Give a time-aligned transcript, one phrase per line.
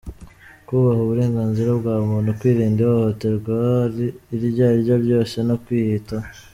[0.67, 3.55] kubaha uburenganzira bwa muntu, kwirinda ihohoterwa
[4.35, 6.27] iryo ari ryo ryose no kwiyitaho.